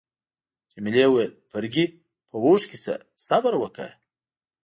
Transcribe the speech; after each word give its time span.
جميلې 0.71 1.03
وويل: 1.07 1.31
فرګي، 1.51 1.85
په 2.29 2.35
هوښ 2.43 2.63
کي 2.69 2.77
شه، 2.83 2.95
صبر 3.27 3.53
وکړه. 3.59 3.89